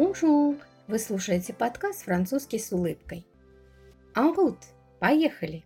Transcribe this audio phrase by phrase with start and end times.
[0.00, 0.56] Бонжур!
[0.88, 3.26] Вы слушаете подкаст «Французский с улыбкой».
[4.16, 4.64] En route!
[5.00, 5.64] Поехали!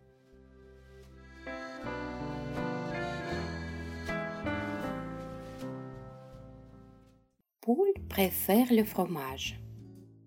[7.61, 9.61] Paul préfère le fromage.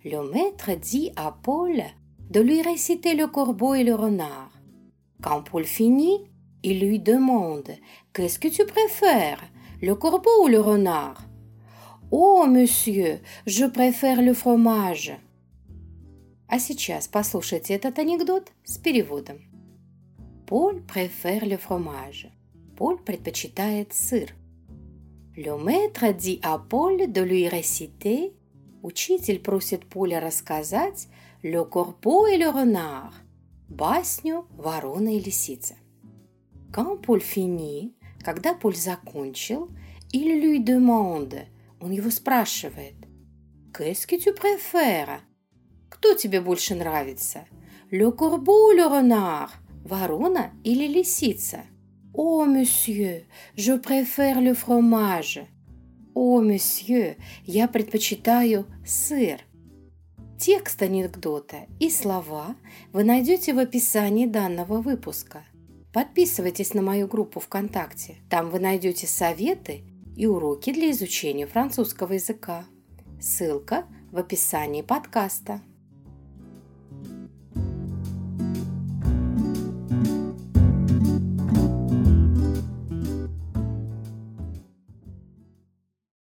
[0.03, 1.83] Le maître dit à Paul
[2.29, 4.51] de lui réciter le corbeau et le renard.
[5.21, 6.31] Quand Paul finit,
[6.63, 7.69] il lui demande
[8.13, 9.43] Qu'est-ce que tu préfères,
[9.81, 11.26] le corbeau ou le renard
[12.10, 15.12] «О, monsieur, je préfère le fromage».
[16.48, 19.42] А сейчас послушайте этот анекдот с переводом.
[20.46, 22.30] Поль préfère le fromage.
[22.76, 24.30] Поль предпочитает сыр.
[25.36, 28.32] Le maître dit à Paul de lui réciter.
[28.82, 31.08] Учитель просит Поля рассказать
[31.42, 33.12] le corbeau et le renard.
[33.68, 35.74] Басню «Ворона и лисица».
[36.72, 37.92] Quand Paul finit,
[38.24, 39.68] когда Поль закончил,
[40.14, 41.44] il lui demande–
[41.80, 42.94] он его спрашивает.
[43.72, 45.20] «Qu'est-ce que tu préfères?»
[45.88, 47.46] «Кто тебе больше нравится?»
[47.90, 49.50] «Le corbeau le renard?»
[49.84, 51.64] «Ворона или лисица?»
[52.12, 53.24] «О, monsieur,
[53.56, 55.46] je préfère le fromage!»
[56.14, 59.40] «О, monsieur, я предпочитаю сыр!»
[60.38, 62.54] Текст анекдота и слова
[62.92, 65.44] вы найдете в описании данного выпуска.
[65.92, 68.16] Подписывайтесь на мою группу ВКонтакте.
[68.30, 69.82] Там вы найдете советы
[70.18, 72.66] и уроки для изучения французского языка.
[73.20, 75.62] Ссылка в описании подкаста.